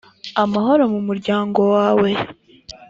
amahoro 0.43 0.83
mu 0.93 0.99
muryango 1.07 1.61
wawe 1.75 2.09